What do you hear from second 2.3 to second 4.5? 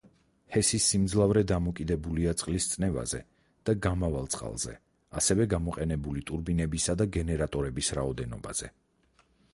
წყლის წნევაზე და გამავალ